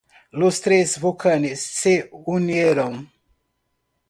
[0.31, 3.11] Los tres volcanes se unieron.